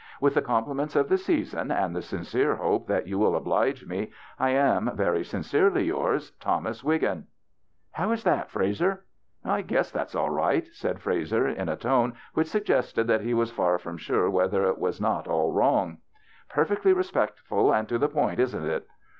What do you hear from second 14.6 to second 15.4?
it was not